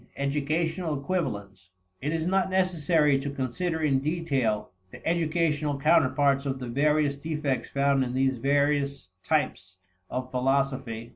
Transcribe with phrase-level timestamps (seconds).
[0.17, 1.69] Educational Equivalents.
[2.01, 7.69] It is not necessary to consider in detail the educational counterparts of the various defects
[7.69, 9.77] found in these various types
[10.09, 11.09] of philosophy.